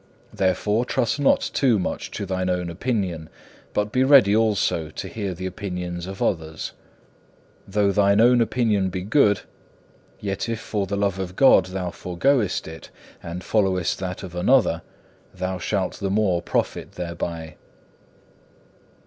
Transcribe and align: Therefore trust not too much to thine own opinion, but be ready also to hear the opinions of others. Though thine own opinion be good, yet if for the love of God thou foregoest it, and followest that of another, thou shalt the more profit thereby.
Therefore 0.33 0.83
trust 0.83 1.19
not 1.19 1.41
too 1.53 1.77
much 1.77 2.09
to 2.09 2.25
thine 2.25 2.49
own 2.49 2.71
opinion, 2.71 3.29
but 3.71 3.91
be 3.91 4.03
ready 4.03 4.35
also 4.35 4.89
to 4.89 5.07
hear 5.07 5.35
the 5.35 5.45
opinions 5.45 6.07
of 6.07 6.23
others. 6.23 6.71
Though 7.67 7.91
thine 7.91 8.19
own 8.19 8.41
opinion 8.41 8.89
be 8.89 9.03
good, 9.03 9.41
yet 10.19 10.49
if 10.49 10.59
for 10.59 10.87
the 10.87 10.97
love 10.97 11.19
of 11.19 11.35
God 11.35 11.67
thou 11.67 11.91
foregoest 11.91 12.67
it, 12.67 12.89
and 13.21 13.43
followest 13.43 13.99
that 13.99 14.23
of 14.23 14.33
another, 14.33 14.81
thou 15.35 15.59
shalt 15.59 15.99
the 15.99 16.09
more 16.09 16.41
profit 16.41 16.93
thereby. 16.93 17.53